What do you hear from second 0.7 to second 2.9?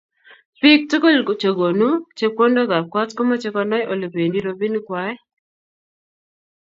tukul che konu chepkondok ab